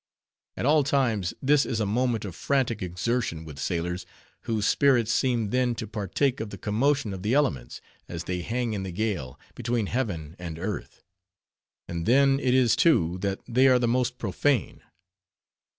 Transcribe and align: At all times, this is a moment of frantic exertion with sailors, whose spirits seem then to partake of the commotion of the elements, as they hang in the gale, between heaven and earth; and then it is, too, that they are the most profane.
At 0.57 0.65
all 0.65 0.83
times, 0.83 1.31
this 1.43 1.63
is 1.63 1.79
a 1.79 1.85
moment 1.85 2.25
of 2.25 2.35
frantic 2.35 2.81
exertion 2.81 3.45
with 3.45 3.59
sailors, 3.59 4.03
whose 4.45 4.65
spirits 4.65 5.13
seem 5.13 5.51
then 5.51 5.75
to 5.75 5.85
partake 5.85 6.39
of 6.39 6.49
the 6.49 6.57
commotion 6.57 7.13
of 7.13 7.21
the 7.21 7.35
elements, 7.35 7.81
as 8.09 8.23
they 8.23 8.41
hang 8.41 8.73
in 8.73 8.81
the 8.81 8.91
gale, 8.91 9.39
between 9.53 9.85
heaven 9.85 10.35
and 10.39 10.57
earth; 10.57 11.03
and 11.87 12.07
then 12.07 12.39
it 12.39 12.55
is, 12.55 12.75
too, 12.75 13.19
that 13.21 13.41
they 13.47 13.67
are 13.67 13.77
the 13.77 13.87
most 13.87 14.17
profane. 14.17 14.81